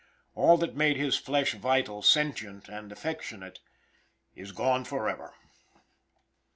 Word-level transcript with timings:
All 0.33 0.57
that 0.57 0.75
made 0.75 0.99
this 0.99 1.15
flesh 1.19 1.53
vital, 1.53 2.01
sentient, 2.01 2.67
and 2.67 2.91
affectionate 2.91 3.59
is 4.33 4.51
gone 4.51 4.83
forever. 4.83 5.35